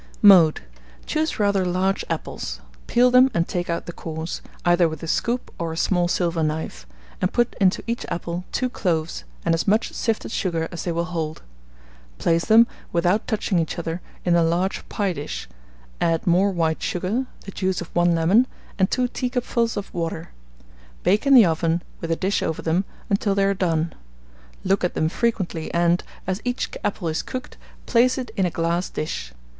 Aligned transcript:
Mode. 0.23 0.61
Choose 1.05 1.37
rather 1.37 1.63
large 1.63 2.03
apples; 2.09 2.59
peel 2.87 3.11
them 3.11 3.29
and 3.35 3.47
take 3.47 3.69
out 3.69 3.85
the 3.85 3.93
cores, 3.93 4.41
either 4.65 4.89
with 4.89 5.03
a 5.03 5.07
scoop 5.07 5.53
or 5.59 5.71
a 5.71 5.77
small 5.77 6.07
silver 6.07 6.41
knife, 6.41 6.87
and 7.21 7.31
put 7.31 7.55
into 7.61 7.83
each 7.85 8.03
apple 8.09 8.43
2 8.51 8.67
cloves 8.67 9.25
and 9.45 9.53
as 9.53 9.67
much 9.67 9.93
sifted 9.93 10.31
sugar 10.31 10.67
as 10.71 10.85
they 10.85 10.91
will 10.91 11.05
hold. 11.05 11.43
Place 12.17 12.45
them, 12.45 12.65
without 12.91 13.27
touching 13.27 13.59
each 13.59 13.77
other, 13.77 14.01
in 14.25 14.33
a 14.35 14.41
large 14.41 14.89
pie 14.89 15.13
dish; 15.13 15.47
add 16.01 16.25
more 16.25 16.49
white 16.49 16.81
sugar, 16.81 17.27
the 17.41 17.51
juice 17.51 17.79
of 17.79 17.95
1 17.95 18.15
lemon, 18.15 18.47
and 18.79 18.89
2 18.89 19.07
teacupfuls 19.07 19.77
of 19.77 19.93
water. 19.93 20.29
Bake 21.03 21.27
in 21.27 21.35
the 21.35 21.45
oven, 21.45 21.83
with 21.99 22.09
a 22.09 22.15
dish 22.15 22.41
over 22.41 22.63
them, 22.63 22.85
until 23.11 23.35
they 23.35 23.43
are 23.45 23.53
done. 23.53 23.93
Look 24.63 24.83
at 24.83 24.95
them 24.95 25.09
frequently, 25.09 25.71
and, 25.75 26.03
as 26.25 26.41
each 26.43 26.75
apple 26.83 27.07
is 27.07 27.21
cooked, 27.21 27.57
place 27.85 28.17
it 28.17 28.31
in 28.35 28.47
a 28.47 28.49
glass 28.49 28.89
dish. 28.89 29.31